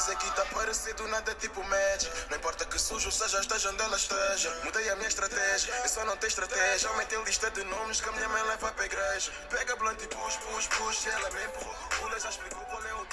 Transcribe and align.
fazer 0.00 0.94
do 0.94 1.08
nada 1.08 1.34
tipo 1.34 1.60
match. 1.64 2.06
Não 2.30 2.36
importa 2.36 2.64
que 2.64 2.78
sujo 2.78 3.10
seja, 3.10 3.40
esteja 3.40 3.70
onde 3.70 3.82
ela 3.82 3.96
esteja. 3.96 4.48
Mudei 4.64 4.88
a 4.90 4.96
minha 4.96 5.08
estratégia, 5.08 5.74
eu 5.82 5.88
só 5.88 6.04
não 6.04 6.16
tenho 6.16 6.28
estratégia. 6.28 6.88
Aumentei 6.90 7.18
lista 7.24 7.50
de 7.50 7.64
nomes 7.64 8.00
que 8.00 8.08
a 8.08 8.12
minha 8.12 8.28
mãe 8.28 8.42
leva 8.44 8.70
pra 8.72 8.86
igreja. 8.86 9.32
Pega 9.50 9.74
blunt 9.76 10.00
e 10.00 10.06
push, 10.06 10.36
push, 10.36 10.66
push. 10.68 11.06
Ela 11.06 11.30
me 11.30 11.44
empurrou. 11.44 12.18
Já 12.20 12.30
explicou 12.30 12.64
qual 12.64 12.84
é 12.84 12.94
o 12.94 13.06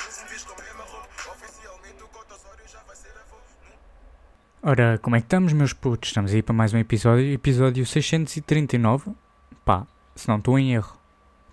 com 0.45 0.61
a 0.61 0.63
mesma 0.63 0.83
roupa. 0.83 1.07
Oficialmente 1.31 2.03
o 2.03 2.07
Cota 2.07 2.33
Osório 2.35 2.67
já 2.67 2.79
vai 2.87 2.95
ser 2.95 3.11
avô. 3.11 3.37
Ora, 4.63 4.99
como 5.01 5.15
é 5.15 5.19
que 5.19 5.25
estamos, 5.25 5.53
meus 5.53 5.73
putos? 5.73 6.09
Estamos 6.09 6.33
aí 6.33 6.41
para 6.41 6.53
mais 6.53 6.73
um 6.73 6.77
episódio, 6.77 7.31
episódio 7.31 7.85
639. 7.85 9.11
Pá, 9.63 9.85
se 10.15 10.27
não 10.27 10.37
estou 10.37 10.57
em 10.57 10.73
erro, 10.73 10.94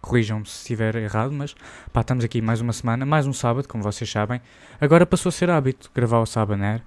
corrijam-me 0.03 0.45
se 0.45 0.59
estiver 0.59 0.97
errado, 0.97 1.33
mas 1.33 1.55
pá, 1.93 2.01
estamos 2.01 2.25
aqui 2.25 2.43
mais 2.43 2.61
uma 2.61 2.73
semana, 2.73 3.07
mais 3.07 3.27
um 3.27 3.33
sábado, 3.33 3.69
como 3.69 3.83
vocês 3.83 4.11
sabem. 4.11 4.43
Agora 4.81 5.07
passou 5.07 5.31
a 5.31 5.33
ser 5.33 5.49
hábito 5.49 5.91
gravar 5.95 6.19
o 6.19 6.27
era? 6.61 6.83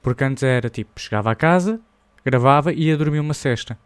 Porque 0.00 0.24
antes 0.24 0.42
era 0.42 0.70
tipo, 0.70 0.98
chegava 0.98 1.30
a 1.30 1.34
casa, 1.34 1.80
gravava 2.24 2.72
e 2.72 2.84
ia 2.84 2.96
dormir 2.96 3.18
uma 3.18 3.34
cesta. 3.34 3.76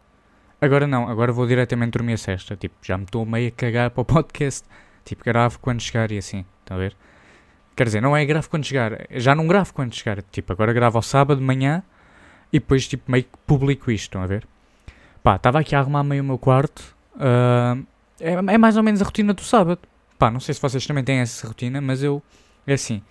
Agora 0.61 0.87
não, 0.87 1.09
agora 1.09 1.33
vou 1.33 1.45
diretamente 1.45 1.91
dormir 1.91 2.13
a 2.13 2.17
cesta. 2.17 2.55
Tipo, 2.55 2.75
já 2.81 2.97
me 2.97 3.03
estou 3.03 3.25
meio 3.25 3.49
a 3.49 3.51
cagar 3.51 3.89
para 3.89 4.01
o 4.01 4.05
podcast. 4.05 4.65
Tipo, 5.03 5.23
gravo 5.23 5.59
quando 5.59 5.81
chegar 5.81 6.11
e 6.11 6.17
assim, 6.17 6.45
estão 6.61 6.77
a 6.77 6.79
ver? 6.79 6.95
Quer 7.75 7.85
dizer, 7.85 8.01
não 8.01 8.15
é 8.15 8.23
gravo 8.23 8.49
quando 8.49 8.63
chegar, 8.63 9.05
já 9.11 9.35
não 9.35 9.47
gravo 9.47 9.73
quando 9.73 9.93
chegar. 9.93 10.21
Tipo, 10.31 10.53
agora 10.53 10.71
gravo 10.71 10.97
ao 10.97 11.01
sábado 11.01 11.39
de 11.39 11.43
manhã 11.43 11.83
e 12.53 12.59
depois, 12.59 12.87
tipo, 12.87 13.11
meio 13.11 13.25
que 13.25 13.37
publico 13.45 13.91
isto, 13.91 14.03
estão 14.03 14.21
a 14.21 14.27
ver? 14.27 14.47
Pá, 15.21 15.35
estava 15.35 15.59
aqui 15.59 15.75
a 15.75 15.79
arrumar 15.79 16.03
meio 16.03 16.23
o 16.23 16.25
meu 16.25 16.37
quarto. 16.37 16.95
ah, 17.19 17.77
é, 18.19 18.33
é 18.33 18.57
mais 18.57 18.77
ou 18.77 18.83
menos 18.83 19.01
a 19.01 19.05
rotina 19.05 19.33
do 19.33 19.41
sábado. 19.41 19.79
Pá, 20.17 20.31
não 20.31 20.39
sei 20.39 20.53
se 20.53 20.61
vocês 20.61 20.85
também 20.85 21.03
têm 21.03 21.19
essa 21.19 21.47
rotina, 21.47 21.81
mas 21.81 22.01
eu. 22.01 22.21
É 22.65 22.73
assim. 22.73 23.01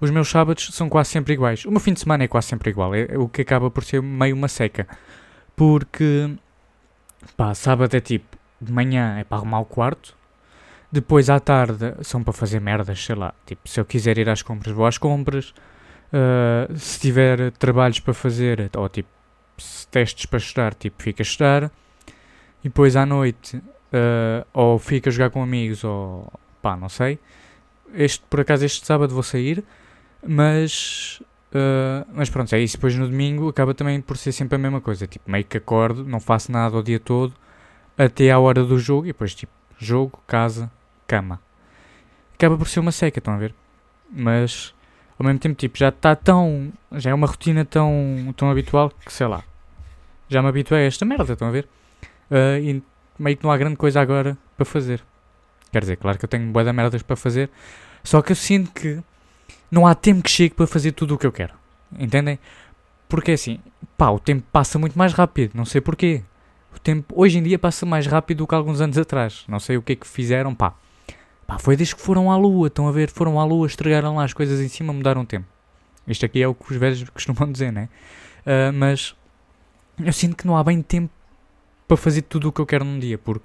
Os 0.00 0.10
meus 0.10 0.28
sábados 0.28 0.68
são 0.72 0.88
quase 0.88 1.10
sempre 1.10 1.34
iguais. 1.34 1.64
O 1.64 1.70
meu 1.70 1.80
fim 1.80 1.92
de 1.92 2.00
semana 2.00 2.24
é 2.24 2.28
quase 2.28 2.48
sempre 2.48 2.70
igual. 2.70 2.94
É, 2.94 3.06
é 3.10 3.18
o 3.18 3.28
que 3.28 3.42
acaba 3.42 3.70
por 3.70 3.84
ser 3.84 4.02
meio 4.02 4.34
uma 4.34 4.48
seca. 4.48 4.86
Porque. 5.54 6.34
Pá, 7.36 7.54
sábado 7.54 7.94
é 7.94 8.00
tipo. 8.00 8.38
De 8.60 8.72
manhã 8.72 9.18
é 9.18 9.24
para 9.24 9.38
arrumar 9.38 9.60
o 9.60 9.64
quarto. 9.64 10.16
Depois 10.92 11.30
à 11.30 11.38
tarde 11.38 11.94
são 12.02 12.22
para 12.22 12.32
fazer 12.32 12.60
merdas, 12.60 13.04
sei 13.04 13.14
lá. 13.14 13.32
Tipo, 13.46 13.68
se 13.68 13.78
eu 13.78 13.84
quiser 13.84 14.18
ir 14.18 14.28
às 14.28 14.42
compras, 14.42 14.74
vou 14.74 14.86
às 14.86 14.98
compras. 14.98 15.54
Uh, 16.12 16.76
se 16.76 16.98
tiver 16.98 17.52
trabalhos 17.52 18.00
para 18.00 18.12
fazer, 18.12 18.70
ou 18.76 18.88
tipo, 18.88 19.08
testes 19.90 20.26
para 20.26 20.38
estudar, 20.38 20.74
tipo, 20.74 21.00
fica 21.00 21.22
a 21.22 21.24
estudar. 21.24 21.70
E 22.62 22.64
depois 22.64 22.96
à 22.96 23.06
noite, 23.06 23.62
uh, 23.92 24.46
ou 24.52 24.78
fica 24.78 25.10
a 25.10 25.12
jogar 25.12 25.30
com 25.30 25.42
amigos, 25.42 25.84
ou 25.84 26.30
pá, 26.62 26.76
não 26.76 26.88
sei. 26.88 27.18
Este, 27.94 28.24
por 28.28 28.40
acaso, 28.40 28.64
este 28.64 28.86
sábado 28.86 29.12
vou 29.14 29.22
sair, 29.22 29.64
mas. 30.26 31.20
uh, 31.52 32.06
mas 32.12 32.30
pronto, 32.30 32.52
é 32.54 32.60
isso. 32.60 32.76
Depois 32.76 32.94
no 32.96 33.08
domingo 33.08 33.48
acaba 33.48 33.74
também 33.74 34.00
por 34.00 34.16
ser 34.16 34.32
sempre 34.32 34.56
a 34.56 34.58
mesma 34.58 34.80
coisa. 34.80 35.06
Tipo, 35.06 35.30
meio 35.30 35.44
que 35.44 35.56
acordo, 35.56 36.04
não 36.04 36.20
faço 36.20 36.52
nada 36.52 36.76
o 36.76 36.82
dia 36.82 37.00
todo, 37.00 37.34
até 37.98 38.30
à 38.30 38.38
hora 38.38 38.64
do 38.64 38.78
jogo, 38.78 39.06
e 39.06 39.08
depois, 39.08 39.34
tipo, 39.34 39.52
jogo, 39.78 40.22
casa, 40.26 40.70
cama. 41.06 41.40
Acaba 42.34 42.56
por 42.56 42.68
ser 42.68 42.80
uma 42.80 42.92
seca, 42.92 43.18
estão 43.18 43.34
a 43.34 43.38
ver? 43.38 43.54
Mas 44.10 44.74
ao 45.18 45.26
mesmo 45.26 45.38
tempo, 45.38 45.54
tipo, 45.54 45.76
já 45.78 45.90
está 45.90 46.16
tão. 46.16 46.72
Já 46.92 47.10
é 47.10 47.14
uma 47.14 47.26
rotina 47.26 47.64
tão, 47.64 48.32
tão 48.36 48.50
habitual 48.50 48.90
que 49.04 49.12
sei 49.12 49.26
lá. 49.26 49.44
Já 50.28 50.40
me 50.42 50.48
habituei 50.48 50.84
a 50.84 50.86
esta 50.86 51.04
merda, 51.04 51.32
estão 51.32 51.48
a 51.48 51.50
ver? 51.50 51.68
Ah, 52.30 52.58
e 52.58 52.82
meio 53.20 53.36
que 53.36 53.44
não 53.44 53.50
há 53.50 53.56
grande 53.56 53.76
coisa 53.76 54.00
agora 54.00 54.36
para 54.56 54.64
fazer. 54.64 55.02
Quer 55.72 55.80
dizer, 55.80 55.96
claro 55.96 56.18
que 56.18 56.24
eu 56.24 56.28
tenho 56.28 56.50
boa 56.50 56.64
da 56.64 56.72
merdas 56.72 57.02
para 57.02 57.16
fazer, 57.16 57.50
só 58.02 58.20
que 58.22 58.32
eu 58.32 58.36
sinto 58.36 58.72
que 58.72 59.00
não 59.70 59.86
há 59.86 59.94
tempo 59.94 60.22
que 60.22 60.30
chegue 60.30 60.54
para 60.54 60.66
fazer 60.66 60.92
tudo 60.92 61.14
o 61.14 61.18
que 61.18 61.26
eu 61.26 61.32
quero. 61.32 61.54
Entendem? 61.98 62.38
Porque 63.08 63.32
assim, 63.32 63.60
pá, 63.96 64.10
o 64.10 64.18
tempo 64.18 64.44
passa 64.50 64.78
muito 64.78 64.98
mais 64.98 65.12
rápido, 65.12 65.52
não 65.54 65.64
sei 65.64 65.80
porquê. 65.80 66.22
O 66.74 66.78
tempo 66.78 67.12
hoje 67.16 67.38
em 67.38 67.42
dia 67.42 67.58
passa 67.58 67.84
mais 67.84 68.06
rápido 68.06 68.38
do 68.38 68.46
que 68.46 68.54
alguns 68.54 68.80
anos 68.80 68.96
atrás. 68.96 69.44
Não 69.48 69.58
sei 69.58 69.76
o 69.76 69.82
que 69.82 69.92
é 69.92 69.96
que 69.96 70.06
fizeram, 70.06 70.54
pá. 70.54 70.74
Pá, 71.46 71.58
foi 71.58 71.76
desde 71.76 71.96
que 71.96 72.02
foram 72.02 72.30
à 72.30 72.36
lua, 72.36 72.68
estão 72.68 72.86
a 72.86 72.92
ver? 72.92 73.10
Foram 73.10 73.40
à 73.40 73.44
lua, 73.44 73.66
estragaram 73.66 74.16
lá 74.16 74.24
as 74.24 74.32
coisas 74.32 74.60
em 74.60 74.68
cima, 74.68 74.92
mudaram 74.92 75.22
o 75.22 75.26
tempo. 75.26 75.46
Isto 76.06 76.24
aqui 76.24 76.42
é 76.42 76.48
o 76.48 76.54
que 76.54 76.72
os 76.72 76.76
velhos 76.78 77.08
costumam 77.10 77.50
dizer, 77.50 77.72
né? 77.72 77.88
Ah, 78.46 78.72
mas 78.72 79.14
eu 79.98 80.12
sinto 80.12 80.36
que 80.36 80.46
não 80.46 80.56
há 80.56 80.64
bem 80.64 80.80
tempo 80.80 81.12
para 81.90 81.96
fazer 81.96 82.22
tudo 82.22 82.48
o 82.48 82.52
que 82.52 82.60
eu 82.60 82.66
quero 82.66 82.84
num 82.84 83.00
dia, 83.00 83.18
porque 83.18 83.44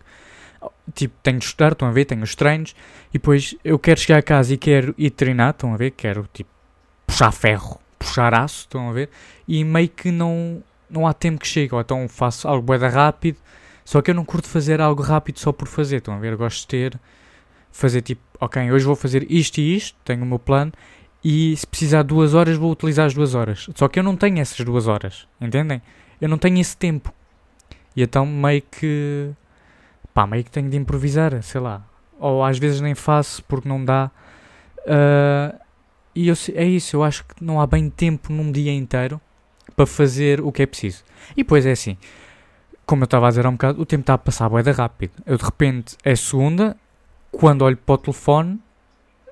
tipo, 0.93 1.15
tenho 1.23 1.39
de 1.39 1.45
estudar, 1.45 1.71
estão 1.71 1.87
a 1.87 1.91
ver? 1.91 2.05
Tenho 2.05 2.21
os 2.21 2.35
treinos 2.35 2.75
e 3.09 3.13
depois 3.13 3.55
eu 3.63 3.79
quero 3.79 3.99
chegar 3.99 4.19
a 4.19 4.21
casa 4.21 4.53
e 4.53 4.57
quero 4.57 4.93
ir 4.99 5.09
treinar, 5.09 5.49
estão 5.49 5.73
a 5.73 5.77
ver? 5.77 5.91
Quero 5.91 6.29
tipo 6.31 6.49
puxar 7.07 7.31
ferro, 7.31 7.81
puxar 7.97 8.35
aço, 8.35 8.59
estão 8.59 8.87
a 8.87 8.93
ver? 8.93 9.09
E 9.47 9.63
meio 9.63 9.89
que 9.89 10.11
não, 10.11 10.61
não 10.87 11.07
há 11.07 11.13
tempo 11.13 11.39
que 11.39 11.47
chegue, 11.47 11.73
ou 11.73 11.81
então 11.81 12.07
faço 12.07 12.47
algo 12.47 12.61
bué 12.61 12.77
rápido, 12.77 13.39
só 13.83 13.99
que 13.99 14.11
eu 14.11 14.15
não 14.15 14.23
curto 14.23 14.47
fazer 14.47 14.79
algo 14.79 15.01
rápido 15.01 15.39
só 15.39 15.51
por 15.51 15.67
fazer, 15.67 15.97
estão 15.97 16.13
a 16.13 16.19
ver? 16.19 16.33
Eu 16.33 16.37
gosto 16.37 16.61
de 16.61 16.67
ter, 16.67 16.99
fazer 17.71 18.03
tipo, 18.03 18.21
ok, 18.39 18.71
hoje 18.71 18.85
vou 18.85 18.95
fazer 18.95 19.25
isto 19.27 19.57
e 19.57 19.75
isto, 19.75 19.97
tenho 20.05 20.21
o 20.21 20.25
meu 20.25 20.37
plano, 20.37 20.71
e 21.23 21.57
se 21.57 21.65
precisar 21.65 22.03
duas 22.03 22.35
horas 22.35 22.57
vou 22.57 22.71
utilizar 22.71 23.07
as 23.07 23.15
duas 23.15 23.33
horas. 23.33 23.67
Só 23.73 23.87
que 23.87 23.97
eu 23.97 24.03
não 24.03 24.15
tenho 24.15 24.37
essas 24.39 24.63
duas 24.63 24.85
horas, 24.85 25.27
entendem? 25.41 25.81
Eu 26.21 26.29
não 26.29 26.37
tenho 26.37 26.59
esse 26.59 26.77
tempo. 26.77 27.11
E 27.95 28.03
então 28.03 28.25
meio 28.25 28.61
que, 28.61 29.31
pá, 30.13 30.27
meio 30.27 30.43
que 30.43 30.51
tenho 30.51 30.69
de 30.69 30.77
improvisar, 30.77 31.41
sei 31.43 31.61
lá. 31.61 31.83
Ou 32.19 32.43
às 32.43 32.57
vezes 32.57 32.81
nem 32.81 32.95
faço 32.95 33.43
porque 33.43 33.67
não 33.67 33.83
dá. 33.83 34.11
Ah, 34.87 35.55
e 36.13 36.29
eu, 36.29 36.35
é 36.53 36.63
isso, 36.63 36.95
eu 36.95 37.03
acho 37.03 37.25
que 37.25 37.43
não 37.43 37.59
há 37.59 37.67
bem 37.67 37.89
tempo 37.89 38.31
num 38.31 38.51
dia 38.51 38.71
inteiro 38.71 39.19
para 39.75 39.85
fazer 39.85 40.39
o 40.39 40.51
que 40.51 40.63
é 40.63 40.65
preciso. 40.65 41.03
E 41.31 41.43
depois 41.43 41.65
é 41.65 41.71
assim, 41.71 41.97
como 42.85 43.03
eu 43.03 43.05
estava 43.05 43.27
a 43.27 43.29
dizer 43.29 43.45
há 43.45 43.49
um 43.49 43.53
bocado, 43.53 43.81
o 43.81 43.85
tempo 43.85 44.01
está 44.01 44.13
a 44.13 44.17
passar 44.17 44.47
bué 44.47 44.63
da 44.63 44.71
rápido. 44.71 45.11
Eu 45.25 45.37
de 45.37 45.43
repente 45.43 45.97
é 46.03 46.15
segunda, 46.15 46.77
quando 47.31 47.63
olho 47.63 47.75
para 47.77 47.95
o 47.95 47.97
telefone 47.97 48.61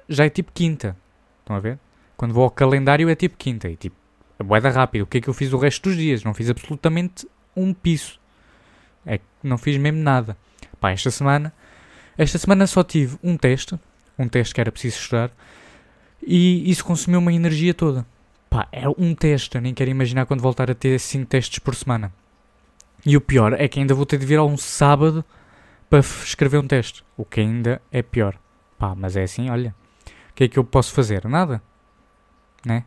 já 0.09 0.25
é 0.25 0.29
tipo 0.29 0.51
quinta. 0.53 0.97
Estão 1.39 1.55
a 1.55 1.59
ver? 1.59 1.79
Quando 2.17 2.33
vou 2.33 2.43
ao 2.43 2.51
calendário 2.51 3.09
é 3.09 3.15
tipo 3.15 3.37
quinta. 3.37 3.69
E 3.69 3.77
tipo, 3.77 3.95
é 4.37 4.43
bué 4.43 4.59
da 4.59 4.69
rápido. 4.69 5.03
O 5.03 5.07
que 5.07 5.19
é 5.19 5.21
que 5.21 5.29
eu 5.29 5.33
fiz 5.33 5.53
o 5.53 5.57
resto 5.57 5.89
dos 5.89 5.97
dias? 5.97 6.23
Não 6.23 6.33
fiz 6.33 6.49
absolutamente 6.49 7.27
um 7.55 7.73
piso. 7.73 8.19
É 9.05 9.17
que 9.17 9.25
não 9.43 9.57
fiz 9.57 9.77
mesmo 9.77 9.99
nada. 9.99 10.37
Pá, 10.79 10.91
esta 10.91 11.11
semana, 11.11 11.53
esta 12.17 12.37
semana 12.37 12.67
só 12.67 12.83
tive 12.83 13.17
um 13.23 13.37
teste, 13.37 13.79
um 14.17 14.27
teste 14.27 14.53
que 14.53 14.61
era 14.61 14.71
preciso 14.71 14.97
estudar, 14.97 15.31
e 16.21 16.69
isso 16.69 16.85
consumiu 16.85 17.19
uma 17.19 17.33
energia 17.33 17.73
toda. 17.73 18.05
Pá, 18.49 18.67
é 18.71 18.87
um 18.87 19.15
teste, 19.15 19.55
eu 19.55 19.61
nem 19.61 19.73
quero 19.73 19.89
imaginar 19.89 20.25
quando 20.25 20.41
voltar 20.41 20.69
a 20.69 20.75
ter 20.75 20.99
5 20.99 21.25
testes 21.25 21.59
por 21.59 21.75
semana. 21.75 22.13
E 23.05 23.17
o 23.17 23.21
pior 23.21 23.53
é 23.53 23.67
que 23.67 23.79
ainda 23.79 23.93
vou 23.93 24.05
ter 24.05 24.17
de 24.17 24.25
vir 24.25 24.39
a 24.39 24.43
um 24.43 24.57
sábado 24.57 25.25
para 25.89 25.99
escrever 25.99 26.57
um 26.57 26.67
teste, 26.67 27.03
o 27.17 27.25
que 27.25 27.41
ainda 27.41 27.81
é 27.91 28.01
pior. 28.01 28.37
Pá, 28.77 28.95
mas 28.95 29.15
é 29.15 29.23
assim, 29.23 29.49
olha, 29.49 29.75
o 30.31 30.33
que 30.33 30.45
é 30.45 30.47
que 30.47 30.57
eu 30.57 30.63
posso 30.63 30.93
fazer? 30.93 31.27
Nada, 31.27 31.61
né? 32.65 32.85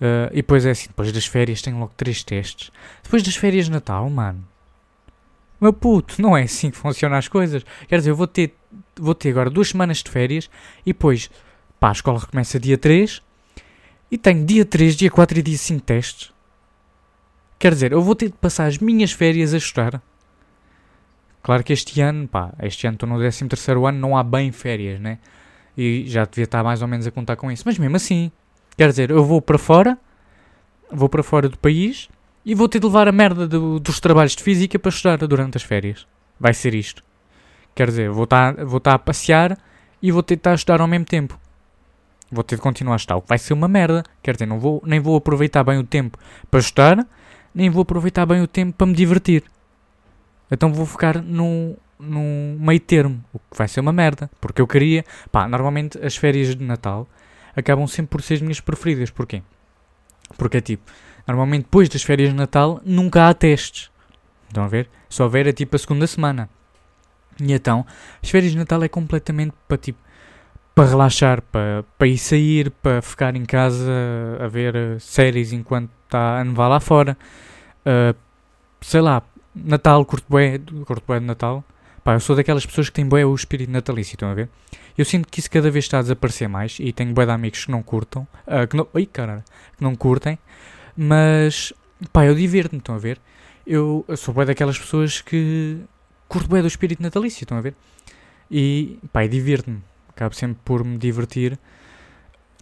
Ah, 0.00 0.30
e 0.32 0.36
depois 0.36 0.64
é 0.64 0.70
assim, 0.70 0.88
depois 0.88 1.12
das 1.12 1.26
férias 1.26 1.60
tenho 1.60 1.78
logo 1.78 1.92
3 1.96 2.24
testes. 2.24 2.70
Depois 3.02 3.22
das 3.22 3.36
férias 3.36 3.66
de 3.66 3.70
Natal, 3.70 4.08
mano. 4.08 4.46
Meu 5.60 5.72
puto, 5.72 6.22
não 6.22 6.36
é 6.36 6.42
assim 6.42 6.70
que 6.70 6.76
funcionam 6.76 7.16
as 7.16 7.28
coisas. 7.28 7.64
Quer 7.86 7.98
dizer, 7.98 8.10
eu 8.10 8.16
vou 8.16 8.26
ter, 8.26 8.54
vou 8.96 9.14
ter 9.14 9.30
agora 9.30 9.50
duas 9.50 9.68
semanas 9.68 9.98
de 9.98 10.10
férias 10.10 10.48
e 10.86 10.92
depois, 10.92 11.30
pá, 11.78 11.90
a 11.90 11.92
escola 11.92 12.18
recomeça 12.18 12.58
dia 12.58 12.78
3 12.78 13.20
e 14.10 14.16
tenho 14.16 14.44
dia 14.44 14.64
3, 14.64 14.96
dia 14.96 15.10
4 15.10 15.38
e 15.38 15.42
dia 15.42 15.58
5 15.58 15.82
testes. 15.82 16.32
Quer 17.58 17.74
dizer, 17.74 17.92
eu 17.92 18.00
vou 18.00 18.14
ter 18.14 18.26
de 18.26 18.38
passar 18.38 18.66
as 18.66 18.78
minhas 18.78 19.12
férias 19.12 19.52
a 19.52 19.58
estudar. 19.58 20.02
Claro 21.42 21.62
que 21.62 21.72
este 21.72 22.00
ano, 22.00 22.26
pá, 22.26 22.52
este 22.62 22.86
ano 22.86 22.94
estou 22.94 23.08
no 23.08 23.18
13 23.18 23.48
terceiro 23.48 23.86
ano, 23.86 23.98
não 23.98 24.16
há 24.16 24.22
bem 24.22 24.50
férias, 24.50 24.98
né? 24.98 25.18
E 25.76 26.04
já 26.06 26.24
devia 26.24 26.44
estar 26.44 26.64
mais 26.64 26.80
ou 26.80 26.88
menos 26.88 27.06
a 27.06 27.10
contar 27.10 27.36
com 27.36 27.50
isso. 27.50 27.62
Mas 27.66 27.78
mesmo 27.78 27.96
assim, 27.96 28.32
quer 28.76 28.88
dizer, 28.88 29.10
eu 29.10 29.24
vou 29.24 29.42
para 29.42 29.58
fora, 29.58 29.98
vou 30.90 31.08
para 31.08 31.22
fora 31.22 31.48
do 31.48 31.58
país 31.58 32.08
e 32.50 32.54
vou 32.54 32.68
ter 32.68 32.80
de 32.80 32.86
levar 32.86 33.06
a 33.06 33.12
merda 33.12 33.46
do- 33.46 33.78
dos 33.78 34.00
trabalhos 34.00 34.34
de 34.34 34.42
física 34.42 34.76
para 34.76 34.88
estudar 34.88 35.18
durante 35.18 35.56
as 35.56 35.62
férias. 35.62 36.04
Vai 36.38 36.52
ser 36.52 36.74
isto. 36.74 37.00
Quer 37.76 37.86
dizer, 37.86 38.10
vou 38.10 38.24
estar 38.24 38.64
vou 38.64 38.78
estar 38.78 38.94
a 38.94 38.98
passear 38.98 39.56
e 40.02 40.10
vou 40.10 40.20
ter 40.20 40.34
de 40.34 40.40
estar 40.40 40.50
a 40.50 40.54
estudar 40.54 40.80
ao 40.80 40.88
mesmo 40.88 41.04
tempo. 41.04 41.38
Vou 42.28 42.42
ter 42.42 42.56
de 42.56 42.62
continuar 42.62 42.94
a 42.94 42.96
estudar, 42.96 43.16
o 43.18 43.22
que 43.22 43.28
vai 43.28 43.38
ser 43.38 43.52
uma 43.52 43.68
merda. 43.68 44.02
Quer 44.20 44.32
dizer, 44.34 44.46
não 44.46 44.58
vou, 44.58 44.82
nem 44.84 44.98
vou 44.98 45.16
aproveitar 45.16 45.62
bem 45.62 45.78
o 45.78 45.84
tempo 45.84 46.18
para 46.50 46.58
estudar, 46.58 47.06
nem 47.54 47.70
vou 47.70 47.82
aproveitar 47.82 48.26
bem 48.26 48.42
o 48.42 48.48
tempo 48.48 48.72
para 48.76 48.86
me 48.88 48.94
divertir. 48.94 49.44
Então 50.50 50.72
vou 50.72 50.86
ficar 50.86 51.22
num, 51.22 51.76
num 52.00 52.56
meio 52.60 52.80
termo, 52.80 53.22
o 53.32 53.38
que 53.38 53.56
vai 53.56 53.68
ser 53.68 53.78
uma 53.78 53.92
merda. 53.92 54.28
Porque 54.40 54.60
eu 54.60 54.66
queria. 54.66 55.04
Pá, 55.30 55.46
normalmente 55.46 55.98
as 56.04 56.16
férias 56.16 56.56
de 56.56 56.64
Natal 56.64 57.06
acabam 57.54 57.86
sempre 57.86 58.10
por 58.10 58.22
ser 58.22 58.34
as 58.34 58.40
minhas 58.40 58.60
preferidas. 58.60 59.10
Porquê? 59.10 59.40
Porque 60.36 60.56
é 60.56 60.60
tipo, 60.60 60.82
normalmente 61.30 61.64
depois 61.64 61.88
das 61.88 62.02
férias 62.02 62.30
de 62.30 62.34
Natal 62.34 62.80
nunca 62.84 63.28
há 63.28 63.34
testes. 63.34 63.90
Estão 64.48 64.64
a 64.64 64.68
ver? 64.68 64.88
Só 65.08 65.24
houver 65.24 65.46
é 65.46 65.52
tipo 65.52 65.76
a 65.76 65.78
segunda 65.78 66.06
semana. 66.06 66.48
E 67.40 67.52
então, 67.52 67.86
as 68.22 68.28
férias 68.28 68.52
de 68.52 68.58
Natal 68.58 68.82
é 68.82 68.88
completamente 68.88 69.54
para 69.66 69.78
tipo. 69.78 69.98
para 70.74 70.88
relaxar, 70.88 71.42
para, 71.42 71.84
para 71.96 72.08
ir 72.08 72.18
sair, 72.18 72.70
para 72.70 73.00
ficar 73.00 73.34
em 73.36 73.44
casa 73.44 73.92
a 74.40 74.48
ver 74.48 75.00
séries 75.00 75.52
enquanto 75.52 75.90
está 76.04 76.40
a 76.40 76.44
nevar 76.44 76.68
lá 76.68 76.80
fora. 76.80 77.16
Uh, 77.80 78.14
sei 78.80 79.00
lá, 79.00 79.22
Natal, 79.54 80.04
curto 80.04 80.26
bué, 80.28 80.58
curto 80.84 81.04
bué 81.06 81.20
de 81.20 81.26
Natal. 81.26 81.64
Pá, 82.02 82.14
eu 82.14 82.20
sou 82.20 82.34
daquelas 82.34 82.64
pessoas 82.64 82.88
que 82.88 82.94
têm 82.94 83.06
bué 83.06 83.24
o 83.24 83.34
espírito 83.34 83.70
natalício, 83.70 84.14
estão 84.14 84.30
a 84.30 84.34
ver? 84.34 84.48
Eu 84.96 85.04
sinto 85.04 85.28
que 85.28 85.38
isso 85.38 85.50
cada 85.50 85.70
vez 85.70 85.84
está 85.84 85.98
a 85.98 86.02
desaparecer 86.02 86.48
mais 86.48 86.78
e 86.80 86.92
tenho 86.92 87.12
bué 87.12 87.26
de 87.26 87.32
amigos 87.32 87.64
que 87.64 87.70
não 87.70 87.82
curtam, 87.82 88.26
uh, 88.46 88.66
que 88.66 88.76
não, 88.76 88.86
ai, 88.94 89.06
caralho, 89.06 89.44
que 89.76 89.84
não 89.84 89.94
curtem, 89.94 90.38
mas, 90.96 91.72
pá, 92.12 92.24
eu 92.26 92.34
divirto-me, 92.34 92.78
estão 92.78 92.94
a 92.94 92.98
ver? 92.98 93.20
Eu, 93.66 94.04
eu 94.08 94.16
sou 94.16 94.34
bué 94.34 94.44
daquelas 94.44 94.78
pessoas 94.78 95.20
que 95.20 95.80
curto 96.28 96.48
bué 96.48 96.60
do 96.60 96.68
espírito 96.68 97.02
natalício, 97.02 97.44
estão 97.44 97.58
a 97.58 97.60
ver? 97.60 97.74
E, 98.50 98.98
pá, 99.12 99.26
divirto-me. 99.26 99.82
Acabo 100.08 100.34
sempre 100.34 100.58
por 100.64 100.84
me 100.84 100.98
divertir 100.98 101.58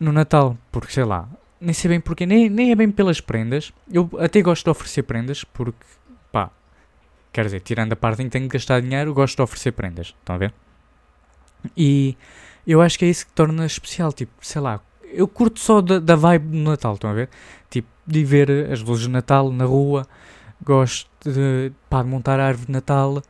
no 0.00 0.12
Natal, 0.12 0.56
porque 0.70 0.92
sei 0.92 1.04
lá, 1.04 1.28
nem 1.60 1.72
sei 1.74 1.88
bem 1.88 2.00
porquê, 2.00 2.24
nem, 2.24 2.48
nem 2.48 2.70
é 2.70 2.74
bem 2.74 2.90
pelas 2.90 3.20
prendas. 3.20 3.72
Eu 3.90 4.08
até 4.18 4.40
gosto 4.42 4.64
de 4.64 4.70
oferecer 4.70 5.02
prendas, 5.02 5.44
porque, 5.44 5.84
pá, 6.30 6.50
quer 7.32 7.44
dizer, 7.46 7.60
tirando 7.60 7.92
a 7.92 7.96
parte 7.96 8.22
em 8.22 8.26
que 8.26 8.30
tenho 8.30 8.48
que 8.48 8.56
gastar 8.56 8.80
dinheiro, 8.80 9.12
gosto 9.14 9.36
de 9.36 9.42
oferecer 9.42 9.72
prendas, 9.72 10.14
estão 10.18 10.36
a 10.36 10.38
ver? 10.38 10.54
E 11.76 12.16
eu 12.66 12.80
acho 12.80 12.98
que 12.98 13.04
é 13.04 13.08
isso 13.08 13.26
que 13.26 13.32
torna 13.32 13.66
especial, 13.66 14.12
tipo, 14.12 14.32
sei 14.40 14.60
lá, 14.60 14.80
eu 15.02 15.26
curto 15.26 15.58
só 15.58 15.80
da, 15.80 15.98
da 15.98 16.14
vibe 16.14 16.48
do 16.48 16.70
Natal, 16.70 16.94
estão 16.94 17.10
a 17.10 17.14
ver? 17.14 17.28
Tipo, 17.70 17.88
de 18.08 18.24
ver 18.24 18.72
as 18.72 18.80
luzes 18.80 19.04
de 19.04 19.10
Natal 19.10 19.52
na 19.52 19.64
rua, 19.64 20.06
gosto 20.64 21.08
de, 21.24 21.70
pá, 21.90 22.02
de 22.02 22.08
montar 22.08 22.40
a 22.40 22.46
árvore 22.46 22.66
de 22.66 22.72
Natal, 22.72 23.22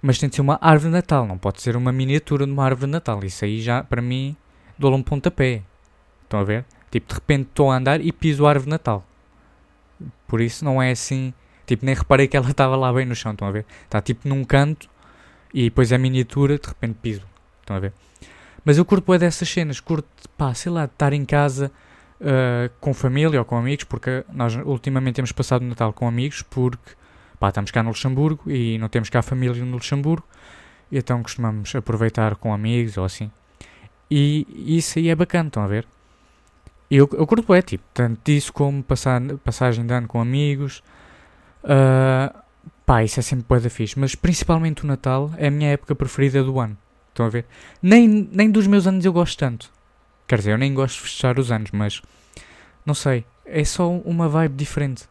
mas 0.00 0.18
tem 0.18 0.28
de 0.28 0.36
ser 0.36 0.40
uma 0.40 0.58
árvore 0.60 0.90
de 0.90 0.96
Natal, 0.96 1.26
não 1.26 1.36
pode 1.36 1.60
ser 1.60 1.76
uma 1.76 1.92
miniatura 1.92 2.46
de 2.46 2.52
uma 2.52 2.64
árvore 2.64 2.86
de 2.86 2.92
Natal. 2.92 3.22
Isso 3.24 3.44
aí 3.44 3.60
já, 3.60 3.82
para 3.82 4.00
mim, 4.00 4.34
dou-lhe 4.78 4.96
um 4.96 5.02
pontapé. 5.02 5.62
Estão 6.24 6.40
a 6.40 6.44
ver? 6.44 6.64
Tipo, 6.90 7.08
de 7.08 7.14
repente 7.14 7.48
estou 7.48 7.70
a 7.70 7.76
andar 7.76 8.00
e 8.00 8.10
piso 8.12 8.46
a 8.46 8.50
árvore 8.50 8.66
de 8.66 8.70
Natal. 8.70 9.04
Por 10.26 10.40
isso 10.40 10.64
não 10.64 10.80
é 10.80 10.90
assim. 10.90 11.34
Tipo, 11.66 11.84
nem 11.84 11.94
reparei 11.94 12.26
que 12.26 12.36
ela 12.36 12.48
estava 12.50 12.76
lá 12.76 12.92
bem 12.92 13.04
no 13.04 13.14
chão. 13.14 13.32
Estão 13.32 13.48
a 13.48 13.50
ver? 13.50 13.66
Está 13.84 14.00
tipo 14.00 14.28
num 14.28 14.44
canto 14.44 14.88
e 15.52 15.64
depois 15.64 15.92
é 15.92 15.98
miniatura, 15.98 16.58
de 16.58 16.66
repente 16.68 16.98
piso. 17.02 17.26
Estão 17.60 17.76
a 17.76 17.80
ver? 17.80 17.92
Mas 18.64 18.78
eu 18.78 18.84
curto 18.84 19.12
é 19.12 19.18
dessas 19.18 19.48
cenas. 19.48 19.80
Curto, 19.80 20.08
pá, 20.36 20.54
sei 20.54 20.70
lá, 20.72 20.84
estar 20.84 21.12
em 21.12 21.24
casa 21.24 21.70
uh, 22.20 22.70
com 22.80 22.92
família 22.94 23.38
ou 23.38 23.44
com 23.44 23.56
amigos, 23.56 23.84
porque 23.84 24.24
nós 24.32 24.54
ultimamente 24.56 25.16
temos 25.16 25.32
passado 25.32 25.62
o 25.62 25.66
Natal 25.66 25.92
com 25.92 26.06
amigos, 26.06 26.42
porque 26.42 26.92
pá, 27.38 27.48
estamos 27.48 27.70
cá 27.70 27.82
no 27.82 27.90
Luxemburgo 27.90 28.50
e 28.50 28.78
não 28.78 28.88
temos 28.88 29.08
cá 29.08 29.22
família 29.22 29.64
no 29.64 29.72
Luxemburgo, 29.72 30.26
então 30.90 31.22
costumamos 31.22 31.74
aproveitar 31.74 32.36
com 32.36 32.52
amigos 32.52 32.96
ou 32.96 33.04
assim. 33.04 33.30
E 34.10 34.46
isso 34.76 34.98
aí 34.98 35.08
é 35.08 35.14
bacana, 35.14 35.48
estão 35.48 35.62
a 35.62 35.66
ver? 35.66 35.86
Eu, 36.90 37.08
eu 37.12 37.26
curto 37.26 37.52
é, 37.52 37.60
tipo, 37.60 37.84
tanto 37.92 38.18
disso 38.24 38.52
como 38.52 38.82
passar, 38.82 39.20
passagem 39.44 39.86
de 39.86 39.92
ano 39.92 40.08
com 40.08 40.20
amigos. 40.20 40.82
Uh, 41.62 42.34
pá, 42.86 43.04
isso 43.04 43.20
é 43.20 43.22
sempre 43.22 43.60
da 43.60 43.68
fixe. 43.68 43.98
Mas 43.98 44.14
principalmente 44.14 44.84
o 44.84 44.86
Natal 44.86 45.30
é 45.36 45.48
a 45.48 45.50
minha 45.50 45.70
época 45.70 45.94
preferida 45.94 46.42
do 46.42 46.58
ano. 46.58 46.76
Estão 47.10 47.26
a 47.26 47.28
ver? 47.28 47.44
Nem, 47.82 48.28
nem 48.32 48.50
dos 48.50 48.66
meus 48.66 48.86
anos 48.86 49.04
eu 49.04 49.12
gosto 49.12 49.38
tanto. 49.38 49.70
Quer 50.28 50.38
dizer, 50.38 50.52
eu 50.52 50.58
nem 50.58 50.72
gosto 50.72 50.96
de 50.96 51.02
fechar 51.02 51.38
os 51.38 51.50
anos, 51.50 51.70
mas... 51.72 52.00
Não 52.86 52.94
sei. 52.94 53.24
É 53.44 53.64
só 53.64 53.90
uma 53.90 54.28
vibe 54.28 54.54
diferente 54.54 55.08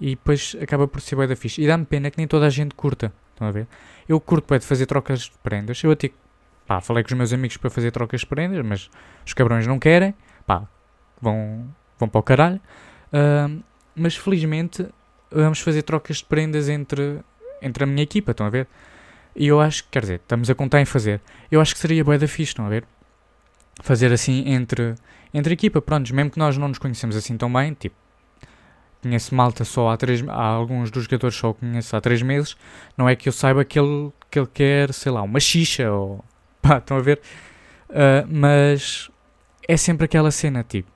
e 0.00 0.10
depois 0.10 0.56
acaba 0.60 0.86
por 0.86 1.00
ser 1.00 1.16
bué 1.16 1.26
da 1.26 1.36
fixe. 1.36 1.62
E 1.62 1.66
dá-me 1.66 1.84
pena 1.84 2.10
que 2.10 2.18
nem 2.18 2.26
toda 2.26 2.46
a 2.46 2.50
gente 2.50 2.74
curta. 2.74 3.12
Estão 3.32 3.48
a 3.48 3.50
ver? 3.50 3.66
Eu 4.08 4.20
curto 4.20 4.46
bué 4.46 4.58
de 4.58 4.66
fazer 4.66 4.86
trocas 4.86 5.20
de 5.20 5.32
prendas. 5.42 5.82
Eu 5.82 5.90
até 5.90 6.10
pá, 6.66 6.80
falei 6.80 7.02
com 7.02 7.08
os 7.08 7.14
meus 7.14 7.32
amigos 7.32 7.56
para 7.56 7.70
fazer 7.70 7.90
trocas 7.90 8.20
de 8.20 8.26
prendas, 8.26 8.64
mas 8.64 8.90
os 9.24 9.32
cabrões 9.32 9.66
não 9.66 9.78
querem. 9.78 10.14
Pá, 10.46 10.68
vão, 11.20 11.66
vão 11.98 12.08
para 12.08 12.18
o 12.18 12.22
caralho. 12.22 12.60
Uh, 13.08 13.62
mas 13.94 14.16
felizmente 14.16 14.86
vamos 15.30 15.60
fazer 15.60 15.82
trocas 15.82 16.18
de 16.18 16.24
prendas 16.24 16.68
entre, 16.68 17.20
entre 17.62 17.84
a 17.84 17.86
minha 17.86 18.02
equipa. 18.02 18.32
Estão 18.32 18.46
a 18.46 18.50
ver? 18.50 18.66
E 19.34 19.46
eu 19.46 19.60
acho 19.60 19.84
que, 19.84 19.90
quer 19.90 20.00
dizer, 20.00 20.16
estamos 20.16 20.48
a 20.50 20.54
contar 20.54 20.80
em 20.80 20.86
fazer. 20.86 21.20
Eu 21.50 21.60
acho 21.60 21.74
que 21.74 21.80
seria 21.80 22.04
bué 22.04 22.18
da 22.18 22.28
fixe, 22.28 22.50
estão 22.50 22.66
a 22.66 22.68
ver? 22.68 22.84
Fazer 23.82 24.12
assim 24.12 24.48
entre, 24.48 24.94
entre 25.32 25.54
equipa, 25.54 25.80
pronto, 25.82 26.14
mesmo 26.14 26.30
que 26.30 26.38
nós 26.38 26.56
não 26.56 26.68
nos 26.68 26.78
conhecemos 26.78 27.14
assim 27.16 27.36
tão 27.36 27.52
bem, 27.52 27.74
tipo, 27.74 27.94
conheço 29.02 29.34
malta 29.34 29.64
só 29.64 29.90
há 29.90 29.96
três 29.96 30.26
há 30.28 30.42
alguns 30.42 30.90
dos 30.90 31.04
jogadores 31.04 31.36
só 31.36 31.52
conheço 31.52 31.94
há 31.94 32.00
três 32.00 32.22
meses, 32.22 32.56
não 32.96 33.08
é 33.08 33.14
que 33.14 33.28
eu 33.28 33.32
saiba 33.32 33.64
que 33.64 33.78
ele, 33.78 34.12
que 34.30 34.38
ele 34.38 34.48
quer, 34.52 34.92
sei 34.92 35.12
lá, 35.12 35.22
uma 35.22 35.38
xixa 35.38 35.90
ou 35.92 36.24
pá, 36.60 36.78
estão 36.78 36.96
a 36.96 37.00
ver? 37.00 37.20
Uh, 37.88 38.26
mas 38.28 39.10
é 39.68 39.76
sempre 39.76 40.06
aquela 40.06 40.30
cena, 40.30 40.64
tipo, 40.64 40.90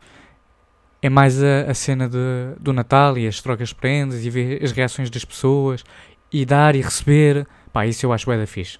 é 1.02 1.08
mais 1.08 1.42
a, 1.42 1.70
a 1.70 1.74
cena 1.74 2.08
de, 2.08 2.18
do 2.58 2.72
Natal 2.72 3.16
e 3.16 3.26
as 3.26 3.40
trocas 3.40 3.68
de 3.68 3.74
prendas 3.74 4.24
e 4.24 4.30
ver 4.30 4.62
as 4.62 4.72
reações 4.72 5.08
das 5.08 5.24
pessoas 5.24 5.84
e 6.32 6.44
dar 6.44 6.74
e 6.74 6.80
receber, 6.80 7.46
pá, 7.72 7.86
isso 7.86 8.04
eu 8.04 8.12
acho 8.12 8.28
bem 8.28 8.38
da 8.38 8.46
fixe. 8.46 8.78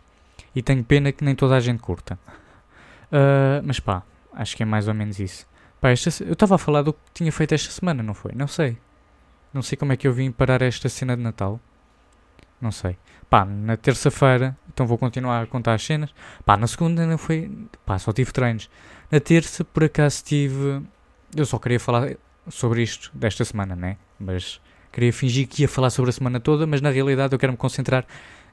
E 0.55 0.63
tenho 0.63 0.85
pena 0.85 1.13
que 1.13 1.25
nem 1.25 1.35
toda 1.35 1.57
a 1.57 1.61
gente 1.61 1.81
curta. 1.81 2.19
Uh, 3.11 3.63
mas 3.65 3.81
pá, 3.81 4.03
acho 4.33 4.57
que 4.57 4.63
é 4.63 4.67
mais 4.67 4.89
ou 4.89 4.95
menos 4.95 5.19
isso. 5.19 5.47
Pá, 5.81 5.91
esta, 5.91 6.23
eu 6.25 6.33
estava 6.33 6.55
a 6.55 6.59
falar 6.59 6.83
do 6.83 6.93
que 6.93 7.01
tinha 7.15 7.33
feito 7.33 7.55
esta 7.55 7.71
semana, 7.71 8.03
não 8.03 8.15
foi? 8.15 8.33
Não 8.35 8.47
sei. 8.47 8.77
Não 9.53 9.63
sei 9.63 9.77
como 9.77 9.93
é 9.93 9.97
que 9.97 10.07
eu 10.07 10.13
vim 10.13 10.31
parar 10.31 10.63
esta 10.63 10.89
cena 10.89 11.17
de 11.17 11.23
Natal. 11.23 11.61
Não 12.61 12.71
sei. 12.71 12.97
Pá, 13.29 13.45
na 13.45 13.77
terça-feira, 13.77 14.57
então 14.73 14.87
vou 14.87 14.99
continuar 14.99 15.43
a 15.43 15.47
contar 15.47 15.75
as 15.75 15.85
cenas. 15.85 16.15
Pá, 16.45 16.57
na 16.57 16.67
segunda 16.67 17.07
não 17.07 17.17
foi. 17.17 17.51
Pá, 17.87 17.99
só 17.99 18.13
tive 18.13 18.33
treinos. 18.33 18.69
Na 19.11 19.19
terça, 19.19 19.65
por 19.65 19.85
acaso, 19.85 20.23
tive. 20.25 20.83
Eu 21.35 21.47
só 21.47 21.59
queria 21.59 21.81
falar 21.81 22.11
sobre 22.49 22.83
isto 22.83 23.11
desta 23.15 23.45
semana, 23.45 23.75
né? 23.75 23.97
Mas 24.19 24.61
queria 24.93 25.13
fingir 25.13 25.49
que 25.49 25.63
ia 25.63 25.69
falar 25.69 25.91
sobre 25.91 26.11
a 26.11 26.13
semana 26.13 26.39
toda, 26.41 26.67
mas 26.67 26.81
na 26.81 26.91
realidade 26.91 27.33
eu 27.33 27.39
quero 27.39 27.53
me 27.53 27.59
concentrar 27.59 28.05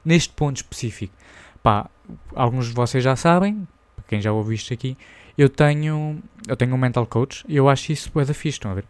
neste 0.04 0.32
ponto 0.32 0.56
específico. 0.56 1.14
Pá, 1.62 1.90
alguns 2.34 2.68
de 2.68 2.74
vocês 2.74 3.02
já 3.02 3.16
sabem, 3.16 3.66
quem 4.08 4.20
já 4.20 4.32
ouviu 4.32 4.54
isto 4.54 4.72
aqui, 4.72 4.96
eu 5.36 5.48
tenho, 5.48 6.20
eu 6.48 6.56
tenho 6.56 6.74
um 6.74 6.78
mental 6.78 7.06
coach 7.06 7.44
e 7.48 7.56
eu 7.56 7.68
acho 7.68 7.92
isso 7.92 8.10
é 8.18 8.24
da 8.24 8.34
fixe, 8.34 8.56
estão 8.56 8.72
a 8.72 8.74
ver? 8.74 8.84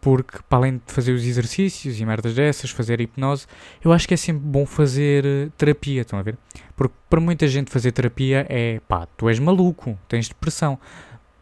porque 0.00 0.38
para 0.48 0.58
além 0.58 0.76
de 0.76 0.92
fazer 0.92 1.12
os 1.12 1.24
exercícios 1.24 2.00
e 2.00 2.06
merdas 2.06 2.34
dessas, 2.34 2.70
fazer 2.70 3.00
hipnose, 3.00 3.46
eu 3.82 3.92
acho 3.92 4.06
que 4.06 4.14
é 4.14 4.16
sempre 4.16 4.42
bom 4.46 4.64
fazer 4.64 5.24
uh, 5.24 5.50
terapia, 5.56 6.02
estão 6.02 6.18
a 6.18 6.22
ver? 6.22 6.36
Porque 6.76 6.94
para 7.10 7.20
muita 7.20 7.46
gente 7.48 7.70
fazer 7.70 7.92
terapia 7.92 8.46
é 8.48 8.80
pá, 8.86 9.06
tu 9.16 9.28
és 9.28 9.38
maluco, 9.38 9.98
tens 10.08 10.28
depressão. 10.28 10.78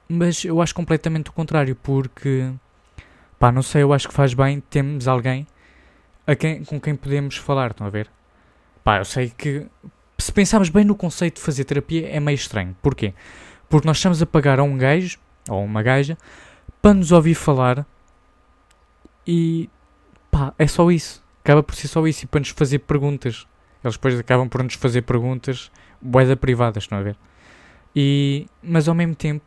Mas 0.08 0.44
eu 0.44 0.62
acho 0.62 0.74
completamente 0.74 1.30
o 1.30 1.32
contrário, 1.32 1.76
porque 1.76 2.50
pá, 3.38 3.52
não 3.52 3.62
sei, 3.62 3.82
eu 3.82 3.92
acho 3.92 4.08
que 4.08 4.14
faz 4.14 4.32
bem 4.32 4.60
termos 4.60 5.06
alguém 5.06 5.46
a 6.26 6.34
quem, 6.34 6.64
com 6.64 6.80
quem 6.80 6.96
podemos 6.96 7.36
falar, 7.36 7.72
estão 7.72 7.86
a 7.86 7.90
ver? 7.90 8.08
Pá, 8.82 8.98
eu 8.98 9.04
sei 9.04 9.30
que 9.36 9.66
se 10.26 10.32
pensarmos 10.32 10.68
bem 10.68 10.84
no 10.84 10.94
conceito 10.94 11.36
de 11.36 11.42
fazer 11.42 11.64
terapia 11.64 12.08
é 12.08 12.18
meio 12.18 12.34
estranho. 12.34 12.76
Porquê? 12.82 13.14
Porque 13.68 13.86
nós 13.86 13.96
estamos 13.96 14.20
a 14.20 14.26
pagar 14.26 14.58
a 14.58 14.62
um 14.62 14.76
gajo 14.76 15.18
ou 15.48 15.64
uma 15.64 15.82
gaja 15.82 16.18
para 16.82 16.94
nos 16.94 17.12
ouvir 17.12 17.34
falar 17.34 17.86
e 19.26 19.70
pá, 20.30 20.52
é 20.58 20.66
só 20.66 20.90
isso. 20.90 21.24
Acaba 21.44 21.62
por 21.62 21.76
ser 21.76 21.86
só 21.86 22.04
isso 22.06 22.24
e 22.24 22.26
para 22.26 22.40
nos 22.40 22.48
fazer 22.48 22.80
perguntas. 22.80 23.46
Eles 23.84 23.96
depois 23.96 24.18
acabam 24.18 24.48
por 24.48 24.62
nos 24.62 24.74
fazer 24.74 25.02
perguntas 25.02 25.70
boeda 26.02 26.36
privadas, 26.36 26.82
estão 26.82 26.98
a 26.98 27.02
ver? 27.02 27.16
E, 27.94 28.46
mas 28.60 28.88
ao 28.88 28.94
mesmo 28.94 29.14
tempo 29.14 29.44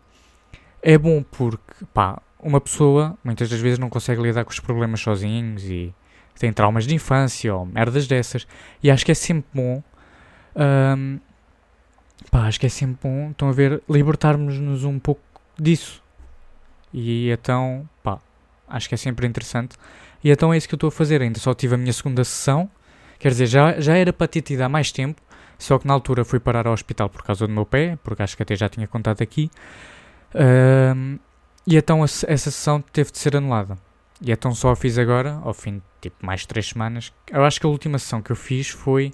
é 0.81 0.97
bom 0.97 1.21
porque 1.21 1.85
pá, 1.93 2.21
uma 2.39 2.61
pessoa 2.61 3.17
muitas 3.21 3.49
das 3.49 3.59
vezes 3.59 3.77
não 3.77 3.89
consegue 3.89 4.21
lidar 4.21 4.45
com 4.45 4.51
os 4.51 4.59
problemas 4.61 5.01
sozinhos 5.01 5.63
e 5.65 5.93
tem 6.39 6.53
traumas 6.53 6.87
de 6.87 6.95
infância 6.95 7.53
ou 7.53 7.65
merdas 7.65 8.07
dessas. 8.07 8.47
E 8.81 8.89
acho 8.89 9.05
que 9.05 9.11
é 9.11 9.15
sempre 9.15 9.49
bom. 9.53 9.83
Um, 10.59 11.19
pá, 12.29 12.47
acho 12.47 12.59
que 12.59 12.65
é 12.65 12.69
sempre 12.69 12.99
bom, 13.01 13.31
estão 13.31 13.47
a 13.47 13.51
ver, 13.51 13.81
libertarmos-nos 13.89 14.83
um 14.83 14.99
pouco 14.99 15.21
disso. 15.57 16.03
E 16.93 17.29
então, 17.29 17.87
pá, 18.03 18.19
Acho 18.69 18.87
que 18.87 18.95
é 18.95 18.97
sempre 18.97 19.25
interessante. 19.25 19.75
E 20.23 20.29
então 20.29 20.53
é 20.53 20.57
isso 20.57 20.67
que 20.67 20.75
eu 20.75 20.77
estou 20.77 20.89
a 20.89 20.91
fazer. 20.91 21.21
Ainda 21.21 21.39
só 21.39 21.53
tive 21.53 21.75
a 21.75 21.77
minha 21.77 21.91
segunda 21.91 22.23
sessão. 22.23 22.69
Quer 23.17 23.29
dizer, 23.29 23.47
já, 23.47 23.79
já 23.79 23.97
era 23.97 24.13
para 24.13 24.27
ter 24.27 24.41
tido 24.41 24.61
há 24.61 24.69
mais 24.69 24.91
tempo. 24.91 25.19
Só 25.57 25.77
que 25.77 25.87
na 25.87 25.93
altura 25.93 26.23
fui 26.23 26.39
parar 26.39 26.67
ao 26.67 26.73
hospital 26.73 27.09
por 27.09 27.23
causa 27.23 27.45
do 27.45 27.51
meu 27.51 27.65
pé, 27.65 27.97
porque 28.01 28.23
acho 28.23 28.37
que 28.37 28.43
até 28.43 28.55
já 28.55 28.69
tinha 28.69 28.87
contado 28.87 29.21
aqui. 29.21 29.51
Um, 30.95 31.19
e 31.67 31.75
então 31.75 32.03
essa 32.03 32.37
sessão 32.37 32.79
teve 32.79 33.11
de 33.11 33.17
ser 33.17 33.35
anulada. 33.35 33.77
E 34.21 34.31
então 34.31 34.53
só 34.53 34.71
a 34.71 34.75
fiz 34.75 34.97
agora, 34.97 35.39
ao 35.43 35.53
fim 35.53 35.77
de 35.77 35.83
tipo 36.01 36.25
mais 36.25 36.41
de 36.41 36.47
3 36.47 36.69
semanas. 36.69 37.11
Eu 37.29 37.43
acho 37.43 37.59
que 37.59 37.65
a 37.65 37.69
última 37.69 37.99
sessão 37.99 38.21
que 38.21 38.31
eu 38.31 38.35
fiz 38.35 38.69
foi. 38.69 39.11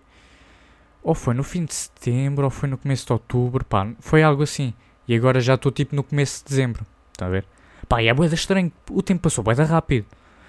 Ou 1.06 1.14
foi 1.14 1.36
no 1.36 1.44
fim 1.44 1.66
de 1.66 1.76
setembro, 1.76 2.46
ou 2.46 2.50
foi 2.50 2.68
no 2.68 2.80
começo 2.80 3.06
de 3.06 3.14
outubro, 3.14 3.64
pá, 3.64 3.88
foi 4.00 4.24
algo 4.24 4.42
assim. 4.42 4.74
E 5.08 5.16
agora 5.16 5.40
já 5.40 5.54
estou 5.54 5.72
tipo 5.72 5.96
no 5.96 6.02
começo 6.04 6.44
de 6.44 6.50
dezembro. 6.50 6.84
Está 7.14 7.28
a 7.28 7.30
ver? 7.30 7.46
Pá, 7.88 8.02
e 8.02 8.08
é 8.08 8.14
boeda 8.14 8.34
estranho. 8.34 8.72
O 8.90 9.04
tempo 9.04 9.22
passou 9.22 9.44
boeda 9.44 9.64
rápido. 9.66 10.08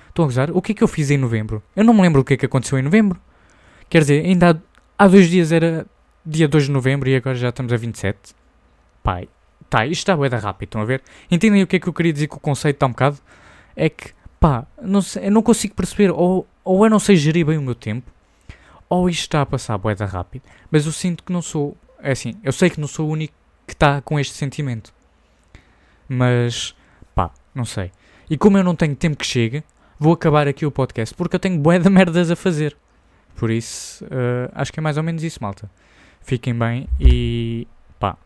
Estão 0.08 0.25
a 0.25 0.28
gozar? 0.28 0.50
O 0.50 0.62
que 0.62 0.72
é 0.72 0.75
que 0.75 0.82
eu 0.82 0.88
fiz 0.88 1.10
em 1.10 1.18
novembro? 1.18 1.62
Eu 1.76 1.84
não 1.84 1.92
me 1.92 2.00
lembro 2.00 2.22
o 2.22 2.25
que 2.25 2.32
é 2.32 2.36
que 2.38 2.46
aconteceu 2.46 2.78
em 2.78 2.82
novembro. 2.82 3.20
Quer 3.90 4.00
dizer, 4.00 4.25
ainda 4.25 4.52
há, 4.98 5.04
há 5.04 5.06
dois 5.06 5.28
dias 5.28 5.52
era 5.52 5.86
dia 6.25 6.48
2 6.48 6.64
de 6.64 6.70
novembro 6.70 7.06
e 7.06 7.16
agora 7.16 7.36
já 7.36 7.50
estamos 7.50 7.70
a 7.70 7.76
27. 7.76 8.34
Pai, 9.02 9.28
tá, 9.68 9.84
isto 9.84 10.00
está 10.00 10.16
bué 10.16 10.30
da 10.30 10.38
rápido, 10.38 10.68
estão 10.68 10.80
a 10.80 10.86
ver? 10.86 11.02
Entendem 11.30 11.62
o 11.62 11.66
que 11.66 11.76
é 11.76 11.78
que 11.78 11.86
eu 11.86 11.92
queria 11.92 12.14
dizer 12.14 12.28
com 12.28 12.38
o 12.38 12.40
conceito 12.40 12.76
está 12.76 12.86
um 12.86 12.92
bocado? 12.92 13.18
É 13.76 13.90
que, 13.90 14.12
pá, 14.40 14.66
não 14.80 15.02
sei, 15.02 15.26
eu 15.26 15.30
não 15.30 15.42
consigo 15.42 15.75
perceber, 15.75 16.10
ou, 16.10 16.46
ou 16.64 16.82
eu 16.82 16.88
não 16.88 16.98
sei 16.98 17.14
gerir 17.14 17.44
bem 17.44 17.58
o 17.58 17.62
meu 17.62 17.75
tempo, 17.75 18.10
ou 18.88 19.09
isto 19.09 19.23
está 19.23 19.43
a 19.43 19.47
passar 19.47 19.78
bué 19.78 19.95
da 19.95 20.07
rápido, 20.07 20.43
mas 20.71 20.87
eu 20.87 20.93
sinto 20.93 21.25
que 21.25 21.33
não 21.33 21.43
sou, 21.43 21.76
é 22.00 22.12
assim, 22.12 22.35
eu 22.43 22.52
sei 22.52 22.71
que 22.71 22.81
não 22.81 22.88
sou 22.88 23.09
o 23.09 23.12
único 23.12 23.35
que 23.66 23.73
está 23.73 24.00
com 24.00 24.19
este 24.19 24.35
sentimento, 24.35 24.93
mas, 26.09 26.75
pá, 27.14 27.33
não 27.55 27.64
sei. 27.64 27.90
E 28.31 28.37
como 28.37 28.59
eu 28.59 28.64
não 28.64 28.75
tenho 28.75 28.95
tempo 28.95 29.16
que 29.16 29.26
chegue, 29.26 29.64
vou 29.99 30.12
acabar 30.12 30.47
aqui 30.47 30.64
o 30.64 30.71
podcast, 30.71 31.14
porque 31.14 31.37
eu 31.37 31.40
tenho 31.40 31.61
de 31.61 31.90
merdas 31.90 32.31
a 32.31 32.37
fazer. 32.37 32.76
Por 33.35 33.50
isso, 33.50 34.05
uh, 34.07 34.50
acho 34.55 34.73
que 34.73 34.81
é 34.81 34.83
mais 34.83 34.97
ou 34.97 35.02
menos 35.02 35.23
isso, 35.23 35.38
malta. 35.43 35.71
Fiquem 36.23 36.55
bem 36.55 36.88
e 36.99 37.69
pá, 37.99 38.16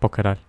para 0.00 0.06
o 0.06 0.10
caralho. 0.10 0.40